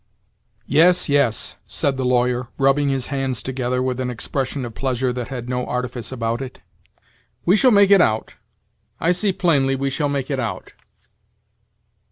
[0.65, 5.27] "Yes, yes," said the lawyer, rubbing his hands together, with an expression of pleasure that
[5.27, 6.59] had no artifice about it;
[7.45, 8.33] "we shall make it out;
[8.99, 10.73] I see plainly we shall make it out."